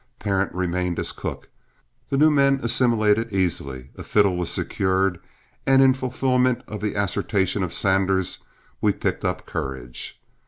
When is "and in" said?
5.67-5.93